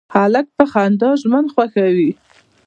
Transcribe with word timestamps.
هلک 0.15 0.47
په 0.57 0.63
خندا 0.71 1.09
ژوند 1.21 1.47
خوښوي. 1.53 2.11